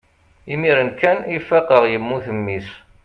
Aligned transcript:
imir-n 0.53 0.89
kan 0.99 1.17
i 1.35 1.37
faqeɣ 1.47 1.83
yemmut 1.87 2.25
mmi-s 2.37 2.69